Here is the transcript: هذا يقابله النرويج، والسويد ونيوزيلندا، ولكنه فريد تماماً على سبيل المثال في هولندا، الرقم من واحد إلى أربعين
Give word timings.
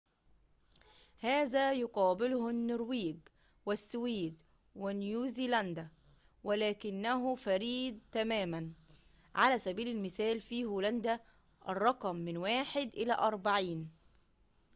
هذا 1.19 1.73
يقابله 1.73 2.49
النرويج، 2.49 3.17
والسويد 3.65 4.41
ونيوزيلندا، 4.75 5.87
ولكنه 6.43 7.35
فريد 7.35 8.01
تماماً 8.11 8.71
على 9.35 9.57
سبيل 9.59 9.87
المثال 9.87 10.41
في 10.41 10.65
هولندا، 10.65 11.19
الرقم 11.69 12.15
من 12.15 12.37
واحد 12.37 12.93
إلى 12.93 13.13
أربعين 13.13 13.91